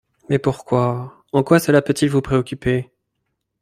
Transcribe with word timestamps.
Mais 0.29 0.39
pourquoi... 0.39 1.23
en 1.31 1.43
quoi 1.43 1.59
cela 1.59 1.83
peut-il 1.83 2.09
vous 2.09 2.23
préoccuper? 2.23 2.91